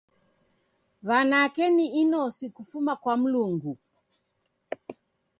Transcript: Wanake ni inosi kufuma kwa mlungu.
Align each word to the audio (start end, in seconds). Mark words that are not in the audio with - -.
Wanake 1.03 1.69
ni 1.69 1.85
inosi 1.87 2.49
kufuma 2.49 2.95
kwa 2.95 3.17
mlungu. 3.17 3.77